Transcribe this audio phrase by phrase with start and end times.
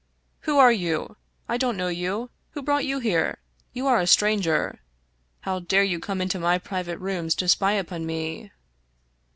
[0.49, 1.15] "Who are you?
[1.47, 2.31] I don't know you.
[2.53, 3.37] Who brought you here?
[3.71, 4.79] You are a stranger.
[5.41, 8.51] How dare you come into my private rooms to spy upon me